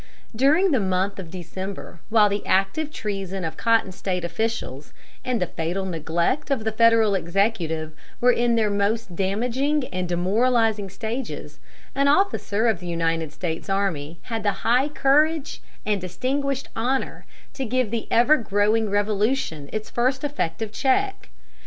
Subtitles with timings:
[0.35, 4.93] During the month of December, while the active treason of cotton State officials
[5.23, 10.89] and the fatal neglect of the Federal executive were in their most damaging and demoralizing
[10.89, 11.59] stages,
[11.93, 17.63] an officer of the United States army had the high courage and distinguished honor to
[17.63, 21.29] give the ever growing revolution its first effective check.